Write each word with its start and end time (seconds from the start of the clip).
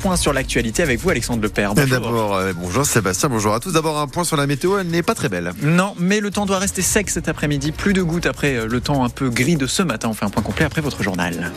point 0.00 0.16
sur 0.16 0.32
l'actualité 0.32 0.82
avec 0.82 0.98
vous, 0.98 1.10
Alexandre 1.10 1.42
Lepère. 1.42 1.74
D'abord, 1.74 2.34
euh, 2.34 2.52
bonjour 2.56 2.84
Sébastien, 2.84 3.28
bonjour 3.28 3.54
à 3.54 3.60
tous. 3.60 3.72
D'abord, 3.72 3.98
un 3.98 4.08
point 4.08 4.24
sur 4.24 4.36
la 4.36 4.46
météo, 4.46 4.78
elle 4.78 4.88
n'est 4.88 5.02
pas 5.02 5.14
très 5.14 5.28
belle. 5.28 5.52
Non, 5.62 5.94
mais 5.98 6.20
le 6.20 6.30
temps 6.30 6.46
doit 6.46 6.58
rester 6.58 6.82
sec 6.82 7.10
cet 7.10 7.28
après-midi. 7.28 7.70
Plus 7.70 7.92
de 7.92 8.02
gouttes 8.02 8.26
après 8.26 8.56
euh, 8.56 8.66
le 8.66 8.80
temps 8.80 9.04
un 9.04 9.10
peu 9.10 9.28
gris 9.28 9.56
de 9.56 9.66
ce 9.66 9.82
matin. 9.82 10.08
On 10.08 10.14
fait 10.14 10.24
un 10.24 10.30
point 10.30 10.42
complet 10.42 10.64
après 10.64 10.80
votre 10.80 11.02
journal. 11.02 11.52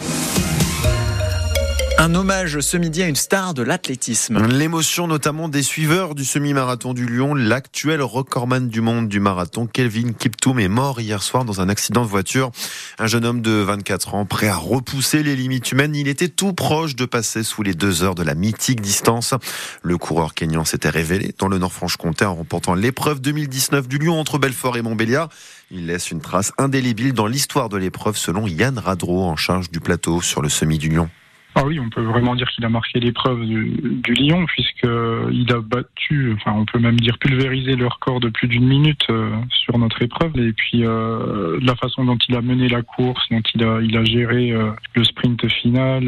Un 1.99 2.15
hommage 2.15 2.59
ce 2.59 2.75
midi 2.75 3.03
à 3.03 3.07
une 3.07 3.15
star 3.15 3.53
de 3.53 3.61
l'athlétisme. 3.61 4.45
L'émotion 4.47 5.07
notamment 5.07 5.47
des 5.47 5.63
suiveurs 5.63 6.15
du 6.15 6.25
semi-marathon 6.25 6.93
du 6.93 7.05
Lyon. 7.05 7.35
L'actuel 7.35 8.01
recordman 8.01 8.67
du 8.67 8.81
monde 8.81 9.07
du 9.07 9.19
marathon, 9.19 9.67
Kelvin 9.67 10.11
Kiptoum, 10.13 10.59
est 10.59 10.67
mort 10.67 10.99
hier 10.99 11.21
soir 11.21 11.45
dans 11.45 11.61
un 11.61 11.69
accident 11.69 12.03
de 12.03 12.09
voiture. 12.09 12.51
Un 12.99 13.07
jeune 13.07 13.25
homme 13.25 13.41
de 13.41 13.51
24 13.51 14.15
ans, 14.15 14.25
prêt 14.25 14.47
à 14.47 14.55
repousser 14.55 15.23
les 15.23 15.35
limites 15.35 15.71
humaines. 15.71 15.95
Il 15.95 16.07
était 16.07 16.29
tout 16.29 16.53
proche 16.53 16.95
de 16.95 17.05
passer 17.05 17.43
sous 17.43 17.63
les 17.63 17.73
deux 17.73 18.03
heures 18.03 18.15
de 18.15 18.23
la 18.23 18.35
mythique 18.35 18.81
distance. 18.81 19.33
Le 19.81 19.97
coureur 19.97 20.33
kényan 20.33 20.65
s'était 20.65 20.89
révélé 20.89 21.33
dans 21.37 21.47
le 21.47 21.59
Nord-Franche-Comté 21.59 22.25
en 22.25 22.35
remportant 22.35 22.73
l'épreuve 22.73 23.21
2019 23.21 23.87
du 23.87 23.97
Lyon 23.97 24.19
entre 24.19 24.39
Belfort 24.39 24.77
et 24.77 24.81
Montbéliard. 24.81 25.29
Il 25.71 25.85
laisse 25.85 26.11
une 26.11 26.21
trace 26.21 26.51
indélébile 26.57 27.13
dans 27.13 27.27
l'histoire 27.27 27.69
de 27.69 27.77
l'épreuve 27.77 28.17
selon 28.17 28.47
Yann 28.47 28.77
Radro 28.77 29.23
en 29.23 29.35
charge 29.35 29.69
du 29.71 29.79
plateau 29.79 30.21
sur 30.21 30.41
le 30.41 30.49
semi 30.49 30.77
du 30.77 30.89
Lyon. 30.89 31.09
Ah 31.55 31.63
oui, 31.65 31.79
on 31.79 31.89
peut 31.89 32.01
vraiment 32.01 32.35
dire 32.35 32.49
qu'il 32.49 32.65
a 32.65 32.69
marqué 32.69 32.99
l'épreuve 32.99 33.45
du, 33.45 34.01
du 34.03 34.13
Lyon, 34.13 34.45
puisqu'il 34.47 35.53
a 35.53 35.59
battu, 35.61 36.33
enfin 36.33 36.53
on 36.57 36.65
peut 36.65 36.79
même 36.79 36.99
dire 36.99 37.19
pulvérisé 37.19 37.75
le 37.75 37.85
record 37.85 38.19
de 38.19 38.29
plus 38.29 38.47
d'une 38.47 38.67
minute 38.67 39.05
euh, 39.11 39.29
sur 39.49 39.77
notre 39.77 40.01
épreuve. 40.01 40.35
Et 40.37 40.51
puis 40.53 40.83
euh, 40.83 41.59
la 41.61 41.75
façon 41.75 42.05
dont 42.05 42.17
il 42.27 42.35
a 42.35 42.41
mené 42.41 42.67
la 42.69 42.81
course, 42.81 43.23
dont 43.29 43.41
il 43.53 43.63
a, 43.63 43.79
il 43.81 43.95
a 43.95 44.03
géré 44.03 44.51
euh, 44.51 44.71
le 44.95 45.03
sprint 45.03 45.47
final, 45.47 46.03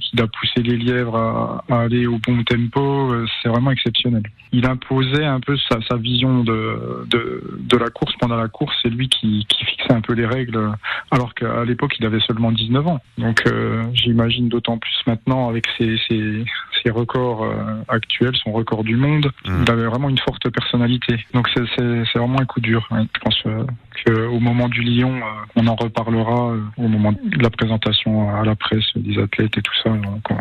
qu'il 0.00 0.20
a 0.20 0.26
poussé 0.26 0.62
les 0.62 0.76
lièvres 0.76 1.16
à, 1.16 1.64
à 1.68 1.82
aller 1.82 2.06
au 2.06 2.18
bon 2.18 2.42
tempo, 2.42 3.14
c'est 3.40 3.48
vraiment 3.48 3.70
exceptionnel. 3.70 4.22
Il 4.50 4.66
imposait 4.66 5.26
un 5.26 5.40
peu 5.40 5.56
sa, 5.68 5.78
sa 5.88 5.96
vision 5.96 6.42
de, 6.42 7.06
de, 7.08 7.58
de, 7.60 7.76
la 7.76 7.90
course 7.90 8.14
pendant 8.18 8.36
la 8.36 8.48
course. 8.48 8.74
C'est 8.82 8.88
lui 8.88 9.08
qui, 9.08 9.46
qui, 9.48 9.64
fixait 9.64 9.92
un 9.92 10.00
peu 10.00 10.14
les 10.14 10.26
règles, 10.26 10.72
alors 11.10 11.34
qu'à 11.34 11.64
l'époque 11.64 11.94
il 12.00 12.06
avait 12.06 12.20
seulement 12.20 12.50
19 12.50 12.86
ans. 12.86 13.00
Donc 13.18 13.44
j'imagine 13.92 14.48
d'autant 14.48 14.78
plus 14.78 14.87
maintenant 15.06 15.48
avec 15.48 15.66
ses, 15.76 15.96
ses, 16.08 16.44
ses 16.82 16.90
records 16.90 17.44
euh, 17.44 17.82
actuels, 17.88 18.36
son 18.42 18.52
record 18.52 18.84
du 18.84 18.96
monde, 18.96 19.30
mmh. 19.46 19.62
il 19.62 19.70
avait 19.70 19.86
vraiment 19.86 20.08
une 20.08 20.18
forte 20.18 20.48
personnalité. 20.50 21.18
Donc 21.34 21.48
c'est 21.54 22.18
vraiment 22.18 22.40
un 22.40 22.46
coup 22.46 22.60
dur. 22.60 22.86
Je 22.90 23.20
pense 23.20 23.42
euh, 23.46 23.64
qu'au 24.06 24.40
moment 24.40 24.68
du 24.68 24.82
Lyon, 24.82 25.16
euh, 25.16 25.46
on 25.56 25.66
en 25.66 25.74
reparlera 25.74 26.54
au 26.76 26.88
moment 26.88 27.12
de 27.12 27.42
la 27.42 27.50
présentation 27.50 28.34
à 28.34 28.44
la 28.44 28.54
presse 28.56 28.84
des 28.96 29.20
athlètes 29.20 29.56
et 29.56 29.62
tout 29.62 29.74
ça. 29.82 29.90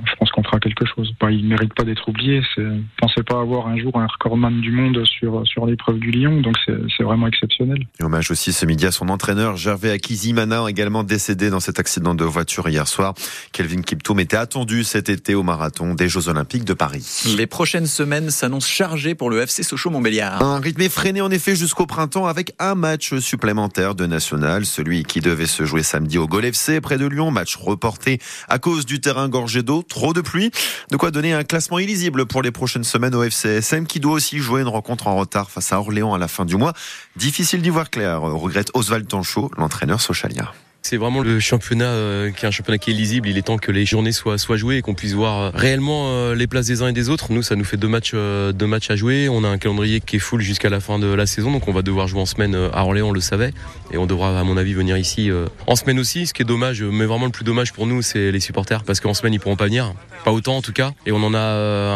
Je 0.05 0.15
pense 0.15 0.31
qu'on 0.31 0.43
fera 0.43 0.59
quelque 0.59 0.85
chose. 0.85 1.13
Bah, 1.19 1.31
il 1.31 1.43
ne 1.43 1.49
mérite 1.49 1.73
pas 1.73 1.83
d'être 1.83 2.07
oublié. 2.07 2.41
Je 2.55 2.61
ne 2.61 2.81
pensais 2.97 3.23
pas 3.23 3.39
avoir 3.39 3.67
un 3.67 3.77
jour 3.77 3.97
un 3.99 4.07
recordman 4.07 4.61
du 4.61 4.71
monde 4.71 5.03
sur, 5.05 5.45
sur 5.47 5.65
l'épreuve 5.65 5.99
du 5.99 6.11
Lyon, 6.11 6.41
donc 6.41 6.55
c'est 6.65 7.03
vraiment 7.03 7.27
exceptionnel. 7.27 7.79
Et 7.99 8.03
hommage 8.03 8.31
aussi 8.31 8.53
ce 8.53 8.65
midi 8.65 8.85
à 8.85 8.91
son 8.91 9.09
entraîneur 9.09 9.57
Gervais 9.57 9.91
Akizimana, 9.91 10.63
également 10.67 11.03
décédé 11.03 11.49
dans 11.49 11.59
cet 11.59 11.79
accident 11.79 12.15
de 12.15 12.23
voiture 12.23 12.67
hier 12.69 12.87
soir. 12.87 13.13
Kelvin 13.51 13.81
Kiptoum 13.81 14.19
était 14.19 14.37
attendu 14.37 14.83
cet 14.83 15.09
été 15.09 15.35
au 15.35 15.43
marathon 15.43 15.93
des 15.93 16.09
Jeux 16.09 16.26
Olympiques 16.27 16.65
de 16.65 16.73
Paris. 16.73 17.23
Les 17.37 17.47
prochaines 17.47 17.87
semaines 17.87 18.29
s'annoncent 18.29 18.67
chargées 18.67 19.15
pour 19.15 19.29
le 19.29 19.41
FC 19.41 19.63
Sochaux-Montbéliard. 19.63 20.41
Un 20.41 20.59
rythme 20.59 20.81
effréné 20.81 21.21
en 21.21 21.31
effet 21.31 21.55
jusqu'au 21.55 21.85
printemps 21.85 22.25
avec 22.25 22.53
un 22.59 22.75
match 22.75 23.17
supplémentaire 23.19 23.95
de 23.95 24.05
national, 24.05 24.65
celui 24.65 25.03
qui 25.03 25.19
devait 25.19 25.47
se 25.47 25.65
jouer 25.65 25.83
samedi 25.83 26.17
au 26.17 26.27
Gol 26.27 26.45
FC 26.45 26.81
près 26.81 26.97
de 26.97 27.05
Lyon, 27.05 27.31
match 27.31 27.55
reporté 27.55 28.19
à 28.47 28.59
cause 28.59 28.85
du 28.85 28.99
terrain 28.99 29.29
gorgé 29.29 29.63
d'eau, 29.63 29.83
trop 29.83 30.13
de 30.13 30.21
pluie. 30.21 30.51
De 30.91 30.97
quoi 30.97 31.11
donner 31.11 31.33
un 31.33 31.43
classement 31.43 31.79
illisible 31.79 32.25
pour 32.25 32.41
les 32.41 32.51
prochaines 32.51 32.83
semaines 32.83 33.15
au 33.15 33.23
FCSM 33.23 33.87
qui 33.87 33.99
doit 33.99 34.13
aussi 34.13 34.39
jouer 34.39 34.61
une 34.61 34.67
rencontre 34.67 35.07
en 35.07 35.15
retard 35.15 35.51
face 35.51 35.71
à 35.73 35.79
Orléans 35.79 36.13
à 36.13 36.17
la 36.17 36.27
fin 36.27 36.45
du 36.45 36.55
mois. 36.55 36.73
Difficile 37.15 37.61
d'y 37.61 37.69
voir 37.69 37.89
clair, 37.89 38.21
regrette 38.21 38.71
Oswald 38.73 39.07
Tanchot, 39.07 39.51
l'entraîneur 39.57 40.01
socialien. 40.01 40.49
C'est 40.89 40.95
vraiment 40.95 41.19
le 41.19 41.41
championnat 41.41 41.89
euh, 41.89 42.31
qui 42.31 42.45
est 42.45 42.47
un 42.47 42.51
championnat 42.51 42.77
qui 42.77 42.91
est 42.91 42.93
lisible. 42.93 43.27
Il 43.27 43.37
est 43.37 43.41
temps 43.41 43.57
que 43.57 43.73
les 43.73 43.85
journées 43.85 44.13
soient, 44.13 44.37
jouées 44.37 44.77
et 44.77 44.81
qu'on 44.81 44.93
puisse 44.93 45.11
voir 45.11 45.37
euh, 45.37 45.51
réellement 45.53 46.13
euh, 46.13 46.33
les 46.33 46.47
places 46.47 46.67
des 46.67 46.81
uns 46.81 46.87
et 46.87 46.93
des 46.93 47.09
autres. 47.09 47.33
Nous, 47.33 47.41
ça 47.41 47.57
nous 47.57 47.65
fait 47.65 47.75
deux 47.75 47.89
matchs, 47.89 48.13
à 48.13 48.95
jouer. 48.95 49.27
On 49.27 49.43
a 49.43 49.49
un 49.49 49.57
calendrier 49.57 49.99
qui 49.99 50.15
est 50.15 50.19
full 50.19 50.39
jusqu'à 50.39 50.69
la 50.69 50.79
fin 50.79 50.97
de 50.97 51.07
la 51.07 51.25
saison, 51.25 51.51
donc 51.51 51.67
on 51.67 51.73
va 51.73 51.81
devoir 51.81 52.07
jouer 52.07 52.21
en 52.21 52.25
semaine 52.25 52.55
à 52.55 52.85
Orléans, 52.85 53.09
on 53.09 53.11
le 53.11 53.19
savait. 53.19 53.51
Et 53.91 53.97
on 53.97 54.05
devra, 54.05 54.39
à 54.39 54.43
mon 54.45 54.55
avis, 54.55 54.73
venir 54.73 54.95
ici 54.95 55.29
en 55.65 55.75
semaine 55.75 55.99
aussi. 55.99 56.25
Ce 56.25 56.33
qui 56.33 56.43
est 56.43 56.45
dommage, 56.45 56.81
mais 56.81 57.03
vraiment 57.03 57.25
le 57.25 57.31
plus 57.31 57.43
dommage 57.43 57.73
pour 57.73 57.85
nous, 57.85 58.01
c'est 58.01 58.31
les 58.31 58.39
supporters, 58.39 58.85
parce 58.85 59.01
qu'en 59.01 59.13
semaine, 59.13 59.33
ils 59.33 59.41
pourront 59.41 59.57
pas 59.57 59.65
venir. 59.65 59.93
Pas 60.23 60.31
autant 60.31 60.55
en 60.55 60.61
tout 60.61 60.71
cas. 60.71 60.93
Et 61.05 61.11
on 61.11 61.21
en 61.21 61.33
a 61.33 61.39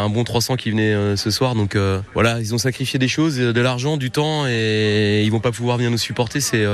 un 0.04 0.10
bon 0.10 0.26
300 0.26 0.58
qui 0.58 0.70
venaient 0.70 1.16
ce 1.16 1.32
soir. 1.32 1.56
Donc 1.56 1.78
voilà, 2.14 2.42
ils 2.42 2.54
ont 2.54 2.58
sacrifié 2.58 3.00
des 3.00 3.08
choses, 3.08 3.38
de 3.38 3.62
l'argent, 3.62 3.96
du 3.96 4.12
temps, 4.12 4.48
et 4.50 5.24
ils 5.24 5.32
vont 5.32 5.40
pas 5.40 5.54
pouvoir 5.54 5.78
venir 5.78 5.92
nous 5.92 5.98
supporter. 5.98 6.42
C'est 6.42 6.66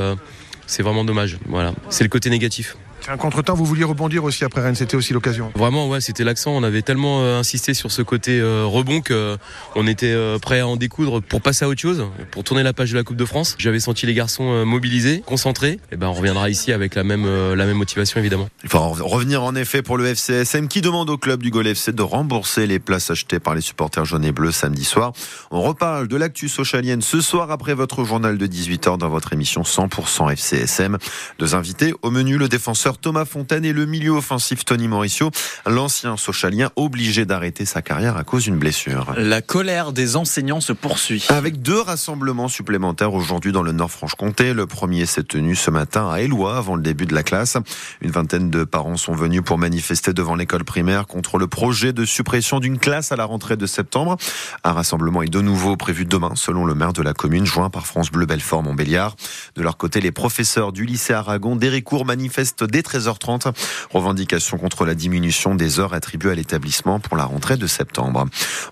c'est 0.68 0.84
vraiment 0.84 1.04
dommage. 1.04 1.40
Voilà, 1.48 1.74
c'est 1.90 2.04
le 2.04 2.10
côté 2.10 2.30
négatif. 2.30 2.78
C'est 3.08 3.14
un 3.14 3.18
contre-temps, 3.18 3.54
vous 3.54 3.64
vouliez 3.64 3.86
rebondir 3.86 4.26
aussi 4.26 4.44
après 4.44 4.60
Rennes, 4.60 4.76
c'était 4.76 4.98
aussi 4.98 5.14
l'occasion. 5.14 5.50
Vraiment, 5.56 5.88
ouais, 5.88 6.02
c'était 6.02 6.26
l'accent. 6.26 6.52
On 6.52 6.62
avait 6.62 6.82
tellement 6.82 7.22
euh, 7.22 7.40
insisté 7.40 7.74
sur 7.74 7.90
ce 7.90 8.02
côté 8.02 8.42
euh, 8.42 8.66
rebond 8.66 9.00
qu'on 9.00 9.14
euh, 9.14 9.88
était 9.88 10.14
prêt 10.42 10.60
à 10.60 10.68
en 10.68 10.76
découdre 10.76 11.22
pour 11.22 11.40
passer 11.40 11.64
à 11.64 11.70
autre 11.70 11.80
chose, 11.80 12.04
pour 12.32 12.44
tourner 12.44 12.64
la 12.64 12.74
page 12.74 12.92
de 12.92 12.98
la 12.98 13.04
Coupe 13.04 13.16
de 13.16 13.24
France. 13.24 13.56
J'avais 13.60 13.80
senti 13.80 14.06
les 14.06 14.14
garçons 14.14 14.66
mobilisés, 14.66 15.24
concentrés. 15.26 15.70
Et 15.70 15.80
eh 15.94 15.96
ben, 15.96 16.08
on 16.08 16.14
reviendra 16.14 16.50
ici 16.50 16.74
avec 16.74 16.96
la 16.96 17.06
même, 17.06 17.26
la 17.54 17.66
même 17.66 17.78
motivation, 17.78 18.20
évidemment. 18.20 18.50
Il 18.66 18.70
faut 18.70 18.80
revenir 18.80 19.42
en 19.42 19.56
effet 19.56 19.82
pour 19.82 19.98
le 19.98 20.06
FCSM 20.08 20.68
qui 20.68 20.82
demande 20.82 21.10
au 21.10 21.18
club 21.18 21.42
du 21.42 21.50
Gol 21.50 21.68
FC 21.68 21.94
de 21.94 22.02
rembourser 22.02 22.68
les 22.68 22.80
places 22.80 23.10
achetées 23.10 23.40
par 23.40 23.56
les 23.56 23.62
supporters 23.62 24.04
jaunes 24.04 24.26
et 24.26 24.34
bleus 24.34 24.52
samedi 24.52 24.84
soir. 24.84 25.14
On 25.50 25.62
reparle 25.62 26.10
de 26.10 26.18
l'actu 26.18 26.50
socialienne 26.50 27.02
ce 27.02 27.22
soir 27.22 27.52
après 27.52 27.74
votre 27.74 28.04
journal 28.04 28.38
de 28.38 28.48
18h 28.48 28.98
dans 28.98 29.08
votre 29.08 29.32
émission 29.32 29.62
100% 29.62 30.34
FCSM. 30.34 30.98
Deux 31.40 31.56
invités 31.56 31.94
au 32.02 32.12
menu, 32.12 32.38
le 32.38 32.50
défenseur 32.50 32.97
Thomas 33.02 33.26
Fontaine 33.26 33.66
et 33.66 33.74
le 33.74 33.86
milieu 33.86 34.12
offensif 34.12 34.66
Tony 34.66 34.88
Mauricio, 34.88 35.32
l'ancien 35.66 36.18
socialien 36.18 36.70
obligé 36.76 37.26
d'arrêter 37.26 37.66
sa 37.66 37.82
carrière 37.82 38.18
à 38.18 38.24
cause 38.24 38.44
d'une 38.44 38.58
blessure. 38.58 39.14
La 39.18 39.42
colère 39.42 39.94
des 39.94 40.16
enseignants 40.16 40.62
se 40.62 40.74
poursuit. 40.74 41.26
Avec 41.30 41.62
deux 41.62 41.80
rassemblements 41.80 42.48
supplémentaires 42.48 43.14
aujourd'hui 43.14 43.52
dans 43.52 43.64
le 43.64 43.72
Nord-Franche-Comté. 43.72 44.54
Le 44.54 44.68
premier 44.68 45.06
s'est 45.06 45.24
tenu 45.24 45.56
ce 45.56 45.72
matin 45.72 46.10
à 46.10 46.22
Éloi 46.22 46.58
avant 46.58 46.76
le 46.76 46.82
début 46.82 47.06
de 47.06 47.14
la 47.14 47.24
classe. 47.24 47.58
Une 48.02 48.12
vingtaine 48.12 48.50
de 48.50 48.64
parents 48.64 48.98
sont 48.98 49.14
venus 49.14 49.42
pour 49.44 49.58
manifester 49.58 50.14
devant 50.14 50.36
l'école 50.36 50.64
primaire 50.64 51.08
contre 51.08 51.38
le 51.38 51.48
projet 51.48 51.94
de 51.94 52.06
suppression 52.06 52.60
d'une 52.60 52.80
classe 52.80 53.12
à 53.12 53.16
la 53.16 53.26
rentrée 53.26 53.58
de 53.58 53.66
septembre. 53.66 54.18
Un 54.64 54.74
rassemblement 54.74 55.22
est 55.22 55.30
de 55.30 55.42
nouveau 55.42 55.78
prévu 55.78 56.06
demain 56.06 56.34
selon 56.36 56.66
le 56.66 56.76
maire 56.76 56.94
de 56.94 57.02
la 57.02 57.14
commune, 57.14 57.46
joint 57.46 57.70
par 57.70 57.86
France 57.88 58.12
Bleu 58.12 58.26
Belfort 58.26 58.64
Montbéliard. 58.64 59.16
De 59.56 59.62
leur 59.62 59.78
côté, 59.78 60.02
les 60.02 60.12
professeurs 60.12 60.72
du 60.72 60.86
lycée 60.86 61.14
Aragon 61.14 61.56
d'Héricourt 61.56 62.06
manifestent 62.06 62.64
dès 62.64 62.84
13h30. 62.88 63.54
Revendication 63.92 64.58
contre 64.58 64.86
la 64.86 64.96
diminution 64.96 65.56
des 65.56 65.80
heures 65.80 65.94
attribuées 65.94 66.32
à 66.32 66.36
l'établissement 66.36 67.00
pour 67.00 67.18
la 67.18 67.26
rentrée 67.26 67.58
de 67.58 67.68
septembre. 67.68 68.26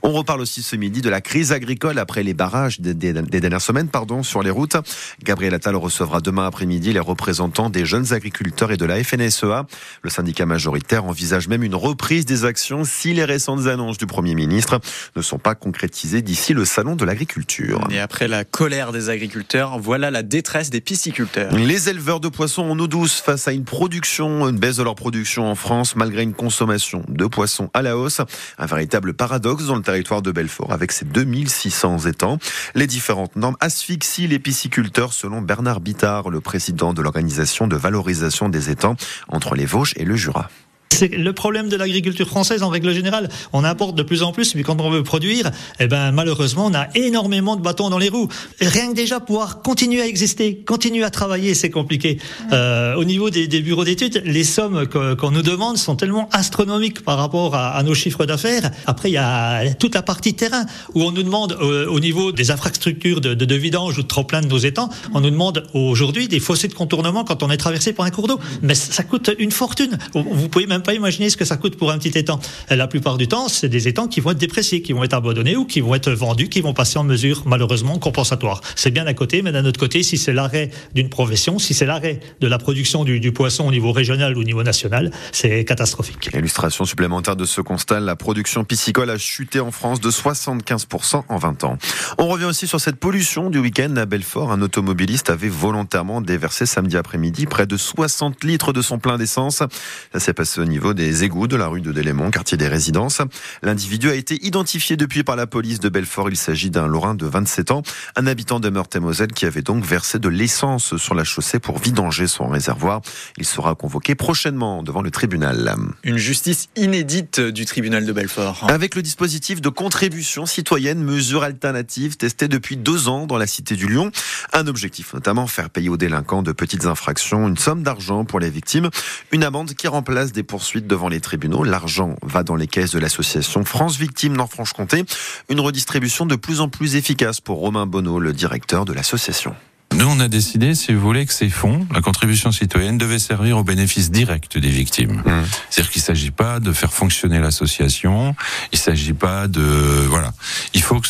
On 0.04 0.12
reparle 0.12 0.42
aussi 0.42 0.62
ce 0.62 0.76
midi 0.76 1.02
de 1.02 1.10
la 1.10 1.22
crise 1.22 1.52
agricole 1.52 2.00
après 2.00 2.24
les 2.24 2.34
barrages 2.34 2.80
des, 2.80 2.94
dernières 2.94 3.62
semaines 3.62 3.90
pardon, 3.90 4.24
sur 4.24 4.42
les 4.44 4.50
routes. 4.50 4.78
Gabriel 5.24 5.54
Attal 5.54 5.76
recevra 5.76 6.22
demain 6.22 6.46
après-midi 6.48 6.94
les 6.94 7.00
représentants 7.00 7.70
des 7.70 7.86
jeunes 7.86 8.14
agriculteurs 8.14 8.72
et 8.72 8.78
de 8.78 8.86
la 8.86 9.04
FNSEA. 9.04 9.66
Le 10.02 10.10
syndicat 10.10 10.46
majoritaire 10.46 11.06
envisage 11.06 11.48
même 11.48 11.64
une 11.64 11.76
reprise 11.76 12.26
des 12.26 12.46
actions 12.46 12.84
si 12.84 13.14
les 13.14 13.26
récentes 13.26 13.68
annonces 13.68 13.98
du 13.98 14.06
Premier 14.06 14.36
ministre 14.36 14.80
ne 15.16 15.22
sont 15.22 15.40
pas 15.40 15.56
concrétisées 15.56 16.22
d'ici 16.22 16.54
le 16.54 16.66
salon 16.66 16.96
de 16.96 17.06
l'agriculture. 17.06 17.88
Et 17.90 18.00
après 18.00 18.28
la 18.28 18.44
colère 18.44 18.92
des 18.92 19.10
agriculteurs, 19.10 19.80
voilà 19.80 20.12
la 20.12 20.24
détresse 20.24 20.70
des 20.70 20.82
pisciculteurs. 20.82 21.52
Les 21.54 21.90
éleveurs 21.90 22.20
de 22.20 22.30
poissons 22.30 22.64
en 22.64 22.80
eau 22.80 22.88
douce 22.88 23.22
face 23.22 23.48
à 23.48 23.52
une 23.52 23.64
production 23.64 24.05
une 24.20 24.60
baisse 24.60 24.78
de 24.78 24.84
leur 24.84 24.96
production 24.96 25.50
en 25.50 25.56
France 25.56 25.96
malgré 25.96 26.22
une 26.22 26.34
consommation 26.34 27.04
de 27.08 27.26
poissons 27.26 27.70
à 27.74 27.82
la 27.82 27.98
hausse. 27.98 28.22
Un 28.60 28.66
véritable 28.66 29.14
paradoxe 29.14 29.66
dans 29.66 29.76
le 29.76 29.82
territoire 29.82 30.22
de 30.22 30.32
Belfort 30.32 30.72
avec 30.72 30.92
ses 30.92 31.06
2600 31.06 32.06
étangs. 32.06 32.38
Les 32.76 32.88
différentes 32.88 33.36
normes 33.36 33.58
asphyxient 33.60 34.28
les 34.28 34.40
pisciculteurs 34.40 35.14
selon 35.14 35.42
Bernard 35.42 35.80
Bittard, 35.80 36.30
le 36.30 36.40
président 36.40 36.94
de 36.94 37.02
l'organisation 37.02 37.68
de 37.68 37.76
valorisation 37.76 38.48
des 38.48 38.70
étangs 38.70 38.96
entre 39.28 39.56
les 39.56 39.66
Vosges 39.66 39.94
et 39.96 40.06
le 40.06 40.16
Jura. 40.16 40.50
C'est 40.92 41.10
le 41.10 41.34
problème 41.34 41.68
de 41.68 41.76
l'agriculture 41.76 42.28
française 42.28 42.64
en 42.64 42.70
règle 42.70 42.94
générale. 42.94 43.28
On 43.52 43.66
importe 43.66 43.96
de 43.96 44.04
plus 44.04 44.24
en 44.24 44.32
plus, 44.32 44.56
mais 44.56 44.64
quand 44.64 44.80
on 44.80 44.90
veut 44.90 45.04
produire, 45.04 45.52
eh 45.82 45.88
ben 45.88 46.14
malheureusement, 46.14 46.68
on 46.68 46.74
a 46.74 46.88
énormément 46.96 47.58
de 47.58 47.62
bâtons 47.62 47.90
dans 47.90 47.98
les 47.98 48.08
roues. 48.08 48.30
rien 48.62 48.92
que 48.92 48.96
déjà 48.96 49.20
pouvoir 49.20 49.62
continuer 49.62 50.02
à 50.02 50.08
exister, 50.08 50.64
continuer 50.66 51.04
à 51.04 51.10
travailler, 51.10 51.54
c'est 51.54 51.70
compliqué. 51.70 52.18
Euh, 52.54 52.96
au 52.96 53.04
niveau 53.04 53.30
des, 53.30 53.48
des 53.48 53.62
bureaux 53.62 53.84
d'études, 53.84 54.22
les 54.26 54.46
sommes 54.46 54.88
qu'on 54.88 55.32
nous 55.32 55.42
demande 55.42 55.78
sont 55.78 55.98
tellement 55.98 56.30
astronomiques 56.32 57.02
par 57.04 57.18
rapport 57.18 57.56
à, 57.56 57.72
à 57.72 57.84
nos 57.84 57.94
chiffres 57.94 58.26
d'affaires. 58.26 58.72
Après, 58.86 59.10
il 59.10 59.14
y 59.16 59.18
a 59.18 59.74
toute 59.74 59.96
la 59.96 60.02
partie 60.02 60.34
terrain 60.34 60.66
où 60.94 61.04
on 61.04 61.12
nous 61.12 61.24
demande 61.24 61.58
euh, 61.62 61.88
au 61.88 62.00
niveau 62.00 62.32
des 62.32 62.52
infrastructures 62.52 63.20
de, 63.20 63.34
de, 63.34 63.44
de 63.44 63.56
vidange 63.56 63.98
ou 63.98 64.04
de 64.04 64.08
trop 64.08 64.24
plein 64.24 64.40
de 64.40 64.48
nos 64.48 64.60
étangs, 64.60 64.90
on 65.14 65.20
nous 65.20 65.32
demande 65.32 65.68
aujourd'hui 65.74 66.30
des 66.30 66.40
fossés 66.40 66.70
de 66.70 66.74
contournement 66.74 67.26
quand 67.26 67.44
on 67.44 67.50
est 67.50 67.58
traversé 67.58 67.92
par 67.92 68.06
un 68.06 68.12
cours 68.12 68.30
d'eau. 68.30 68.40
Mais 68.62 68.76
ça 68.76 69.04
coûte 69.04 69.30
une 69.40 69.52
fortune. 69.52 69.98
Vous 70.14 70.48
pouvez 70.48 70.68
même 70.68 70.75
même 70.76 70.84
pas 70.84 70.94
imaginer 70.94 71.30
ce 71.30 71.38
que 71.38 71.46
ça 71.46 71.56
coûte 71.56 71.78
pour 71.78 71.92
un 71.92 71.98
petit 71.98 72.18
étang. 72.18 72.40
la 72.70 72.88
plupart 72.88 73.18
du 73.18 73.28
temps, 73.28 73.48
c'est 73.48 73.70
des 73.70 73.88
étangs 73.88 74.08
qui 74.08 74.20
vont 74.20 74.32
être 74.32 74.38
dépréciés, 74.38 74.82
qui 74.82 74.92
vont 74.92 75.04
être 75.04 75.14
abandonnés 75.14 75.56
ou 75.56 75.66
qui 75.66 75.80
vont 75.80 75.96
être 75.96 76.12
vendus, 76.12 76.50
qui 76.50 76.60
vont 76.60 76.74
passer 76.74 77.00
en 77.00 77.04
mesure 77.04 77.44
malheureusement 77.46 77.98
compensatoire. 77.98 78.60
C'est 78.76 78.92
bien 78.92 79.06
d'un 79.06 79.14
côté, 79.14 79.42
mais 79.42 79.54
d'un 79.54 79.64
autre 79.64 79.80
côté, 79.80 80.04
si 80.04 80.18
c'est 80.18 80.34
l'arrêt 80.34 80.72
d'une 80.94 81.10
profession, 81.10 81.60
si 81.60 81.74
c'est 81.74 81.86
l'arrêt 81.86 82.20
de 82.42 82.48
la 82.48 82.58
production 82.58 83.06
du, 83.06 83.22
du, 83.22 83.32
poisson 83.32 83.66
au 83.68 83.72
niveau 83.72 83.94
régional 83.94 84.38
ou 84.38 84.42
au 84.42 84.44
niveau 84.44 84.64
national, 84.64 85.12
c'est 85.32 85.64
catastrophique. 85.64 86.30
Illustration 86.34 86.84
supplémentaire 86.84 87.38
de 87.38 87.46
ce 87.46 87.62
constat, 87.62 88.02
la 88.02 88.18
production 88.18 88.66
piscicole 88.66 89.10
a 89.10 89.18
chuté 89.18 89.62
en 89.62 89.72
France 89.72 90.02
de 90.02 90.12
75% 90.12 91.24
en 91.30 91.38
20 91.38 91.64
ans. 91.64 91.78
On 92.18 92.28
revient 92.28 92.46
aussi 92.46 92.68
sur 92.68 92.82
cette 92.82 92.98
pollution 92.98 93.50
du 93.50 93.60
week-end 93.60 93.96
à 93.96 94.06
Belfort. 94.06 94.52
Un 94.52 94.62
automobiliste 94.62 95.30
avait 95.30 95.50
volontairement 95.50 96.20
déversé 96.20 96.66
samedi 96.66 96.98
après-midi 96.98 97.46
près 97.46 97.66
de 97.66 97.78
60 97.78 98.44
litres 98.44 98.74
de 98.74 98.82
son 98.82 99.00
plein 99.00 99.18
d'essence. 99.18 99.64
Ça 100.12 100.20
s'est 100.20 100.34
passé 100.34 100.60
au 100.66 100.68
niveau 100.68 100.96
des 100.96 101.24
égouts 101.24 101.48
de 101.48 101.56
la 101.56 101.68
rue 101.68 101.82
de 101.82 101.92
Délémont, 101.92 102.32
quartier 102.32 102.58
des 102.58 102.68
résidences. 102.68 103.22
L'individu 103.62 104.10
a 104.10 104.16
été 104.16 104.44
identifié 104.44 104.98
depuis 104.98 105.24
par 105.24 105.36
la 105.36 105.46
police 105.46 105.80
de 105.80 105.90
Belfort. 105.90 106.30
Il 106.30 106.38
s'agit 106.38 106.72
d'un 106.72 106.88
Lorrain 106.88 107.14
de 107.14 107.28
27 107.28 107.70
ans, 107.70 107.84
un 108.16 108.26
habitant 108.26 108.60
de 108.60 108.70
Meurthe-et-Moselle 108.70 109.32
qui 109.32 109.46
avait 109.46 109.62
donc 109.62 109.86
versé 109.86 110.18
de 110.18 110.28
l'essence 110.28 110.98
sur 110.98 111.14
la 111.14 111.24
chaussée 111.24 111.60
pour 111.60 111.78
vidanger 111.78 112.26
son 112.26 112.48
réservoir. 112.48 113.02
Il 113.38 113.46
sera 113.46 113.76
convoqué 113.76 114.16
prochainement 114.16 114.82
devant 114.82 115.04
le 115.04 115.12
tribunal. 115.12 115.76
Une 116.04 116.18
justice 116.18 116.68
inédite 116.76 117.40
du 117.40 117.66
tribunal 117.66 118.04
de 118.04 118.12
Belfort. 118.12 118.66
Avec 118.68 118.96
le 118.96 119.04
dispositif 119.04 119.62
de 119.62 119.70
contribution 119.70 120.48
citoyenne, 120.48 121.04
mesure 121.04 121.44
alternative 121.44 122.18
testée 122.18 122.48
depuis 122.48 122.76
deux 122.76 123.08
ans 123.08 123.28
dans 123.28 123.38
la 123.38 123.46
cité 123.46 123.76
du 123.76 123.88
Lyon. 123.88 124.12
Un 124.52 124.66
objectif 124.66 125.14
notamment 125.14 125.46
faire 125.46 125.70
payer 125.70 125.90
aux 125.90 125.98
délinquants 125.98 126.42
de 126.42 126.54
petites 126.54 126.88
infractions 126.88 127.48
une 127.48 127.58
somme 127.58 127.84
d'argent 127.84 128.26
pour 128.26 128.40
les 128.40 128.50
victimes. 128.50 128.90
Une 129.32 129.44
amende 129.44 129.76
qui 129.76 129.88
remplace 129.88 130.32
des 130.32 130.42
poursuites 130.56 130.88
devant 130.88 131.10
les 131.10 131.20
tribunaux. 131.20 131.66
L'argent 131.66 132.16
va 132.22 132.44
dans 132.44 132.56
les 132.56 132.68
caisses 132.68 132.92
de 132.92 133.00
l'association 133.00 133.66
France 133.66 133.98
Victimes 133.98 134.38
Nord-Franche-Comté. 134.38 135.04
Une 135.50 135.60
redistribution 135.60 136.26
de 136.26 136.38
plus 136.38 136.62
en 136.62 136.70
plus 136.70 136.96
efficace 136.96 137.42
pour 137.42 137.58
Romain 137.58 137.86
Bonneau, 137.86 138.20
le 138.20 138.32
directeur 138.32 138.86
de 138.86 138.94
l'association. 138.94 139.54
Nous, 139.94 140.06
on 140.06 140.20
a 140.22 140.30
décidé, 140.30 140.74
si 140.74 140.94
vous 140.94 141.02
voulez, 141.02 141.26
que 141.26 141.34
ces 141.34 141.50
fonds, 141.50 141.86
la 141.94 142.02
contribution 142.02 142.54
citoyenne, 142.54 142.98
devait 142.98 143.20
servir 143.20 143.58
au 143.58 143.64
bénéfice 143.64 144.12
direct 144.12 144.58
des 144.58 144.70
victimes. 144.70 145.22
Mmh. 145.26 145.44
C'est-à-dire 145.70 145.92
qu'il 145.92 146.02
ne 146.02 146.06
s'agit 146.06 146.32
pas 146.32 146.62
de 146.62 146.72
faire 146.72 146.94
fonctionner 146.94 147.40
l'association, 147.40 148.34
il 148.72 148.78
ne 148.78 148.82
s'agit 148.82 149.14
pas 149.14 149.50
de... 149.50 149.62
Voilà. 149.62 150.34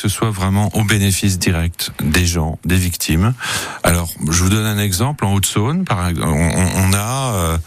Soit 0.08 0.30
vraiment 0.30 0.70
au 0.76 0.84
bénéfice 0.84 1.40
direct 1.40 1.92
des 2.00 2.26
gens, 2.26 2.60
des 2.64 2.78
victimes. 2.78 3.34
Alors, 3.84 4.10
je 4.30 4.44
vous 4.44 4.50
donne 4.50 4.66
un 4.66 4.78
exemple. 4.78 5.26
En 5.26 5.34
Haute-Saône, 5.34 5.84
on, 5.90 6.24
on 6.24 6.94
a... 6.94 7.34
Euh, 7.36 7.58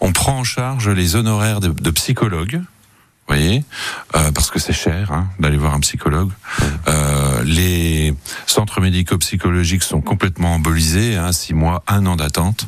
on 0.00 0.12
prend 0.12 0.38
en 0.38 0.44
charge 0.44 0.88
les 0.88 1.16
honoraires 1.16 1.60
de 1.60 1.90
psychologues 1.90 2.60
voyez, 3.28 3.64
euh, 4.14 4.30
parce 4.32 4.50
que 4.50 4.58
c'est 4.58 4.72
cher 4.72 5.12
hein, 5.12 5.28
d'aller 5.40 5.56
voir 5.56 5.74
un 5.74 5.80
psychologue. 5.80 6.30
Euh, 6.88 7.42
les 7.44 8.14
centres 8.46 8.80
médico-psychologiques 8.80 9.82
sont 9.82 10.00
complètement 10.00 10.54
embolisés, 10.54 11.16
hein, 11.16 11.32
six 11.32 11.54
mois, 11.54 11.82
un 11.86 12.06
an 12.06 12.16
d'attente. 12.16 12.66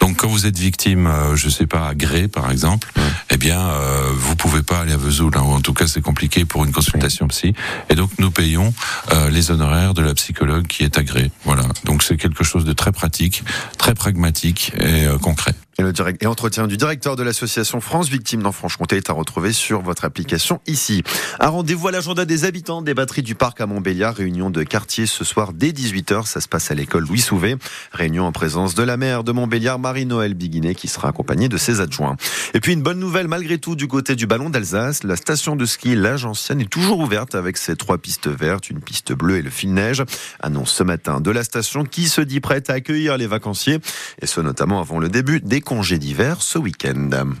Donc 0.00 0.18
quand 0.18 0.28
vous 0.28 0.46
êtes 0.46 0.58
victime, 0.58 1.06
euh, 1.06 1.36
je 1.36 1.48
sais 1.48 1.66
pas, 1.66 1.88
à 1.88 1.94
Gré 1.94 2.28
par 2.28 2.50
exemple, 2.50 2.90
eh 3.30 3.36
bien 3.36 3.60
euh, 3.60 4.10
vous 4.14 4.36
pouvez 4.36 4.62
pas 4.62 4.80
aller 4.80 4.92
à 4.92 4.96
Vesoul, 4.96 5.32
hein, 5.36 5.42
ou 5.44 5.52
en 5.52 5.60
tout 5.60 5.74
cas 5.74 5.86
c'est 5.86 6.00
compliqué 6.00 6.44
pour 6.44 6.64
une 6.64 6.72
consultation 6.72 7.28
psy. 7.28 7.54
Et 7.90 7.94
donc 7.94 8.10
nous 8.18 8.30
payons 8.30 8.72
euh, 9.12 9.30
les 9.30 9.50
honoraires 9.50 9.94
de 9.94 10.02
la 10.02 10.14
psychologue 10.14 10.66
qui 10.66 10.84
est 10.84 10.98
agréée. 10.98 11.30
Voilà, 11.44 11.64
donc 11.84 12.02
c'est 12.02 12.16
quelque 12.16 12.44
chose 12.44 12.64
de 12.64 12.72
très 12.72 12.92
pratique, 12.92 13.44
très 13.76 13.94
pragmatique 13.94 14.72
et 14.78 15.06
euh, 15.06 15.18
concret. 15.18 15.54
Et, 15.80 15.84
le 15.84 15.92
direct, 15.92 16.20
et 16.24 16.26
entretien 16.26 16.66
du 16.66 16.76
directeur 16.76 17.14
de 17.14 17.22
l'association 17.22 17.80
France 17.80 18.08
Victimes 18.08 18.42
dans 18.42 18.50
Franche-Comté 18.50 18.96
est 18.96 19.10
à 19.10 19.12
retrouver 19.12 19.52
sur 19.52 19.80
votre 19.80 20.04
application 20.04 20.60
ici. 20.66 21.04
Un 21.38 21.50
rendez-vous 21.50 21.86
à 21.86 21.92
l'agenda 21.92 22.24
des 22.24 22.44
habitants 22.44 22.82
des 22.82 22.94
batteries 22.94 23.22
du 23.22 23.36
parc 23.36 23.60
à 23.60 23.66
Montbéliard. 23.66 24.16
Réunion 24.16 24.50
de 24.50 24.64
quartier 24.64 25.06
ce 25.06 25.22
soir 25.22 25.52
dès 25.52 25.68
18h. 25.68 26.26
Ça 26.26 26.40
se 26.40 26.48
passe 26.48 26.72
à 26.72 26.74
l'école 26.74 27.04
Louis 27.04 27.20
Souvet. 27.20 27.54
Réunion 27.92 28.24
en 28.24 28.32
présence 28.32 28.74
de 28.74 28.82
la 28.82 28.96
maire 28.96 29.22
de 29.22 29.30
Montbéliard, 29.30 29.78
Marie-Noël 29.78 30.34
Biguinet, 30.34 30.74
qui 30.74 30.88
sera 30.88 31.10
accompagnée 31.10 31.48
de 31.48 31.56
ses 31.56 31.80
adjoints. 31.80 32.16
Et 32.54 32.60
puis 32.60 32.72
une 32.72 32.82
bonne 32.82 32.98
nouvelle 32.98 33.28
malgré 33.28 33.58
tout 33.58 33.76
du 33.76 33.86
côté 33.86 34.16
du 34.16 34.26
ballon 34.26 34.50
d'Alsace. 34.50 35.04
La 35.04 35.14
station 35.14 35.54
de 35.54 35.64
ski 35.64 35.94
L'Age 35.94 36.24
Ancienne 36.24 36.60
est 36.60 36.68
toujours 36.68 36.98
ouverte 36.98 37.36
avec 37.36 37.56
ses 37.56 37.76
trois 37.76 37.98
pistes 37.98 38.26
vertes, 38.26 38.68
une 38.68 38.80
piste 38.80 39.12
bleue 39.12 39.36
et 39.36 39.42
le 39.42 39.50
fil 39.50 39.72
neige. 39.72 40.02
Annonce 40.40 40.72
ce 40.72 40.82
matin 40.82 41.20
de 41.20 41.30
la 41.30 41.44
station 41.44 41.84
qui 41.84 42.08
se 42.08 42.20
dit 42.20 42.40
prête 42.40 42.68
à 42.68 42.72
accueillir 42.72 43.16
les 43.16 43.28
vacanciers. 43.28 43.78
Et 44.20 44.26
ce 44.26 44.40
notamment 44.40 44.80
avant 44.80 44.98
le 44.98 45.08
début 45.08 45.38
des 45.38 45.60
congés 45.68 45.98
d'hiver 45.98 46.40
ce 46.40 46.56
week-end. 46.56 47.34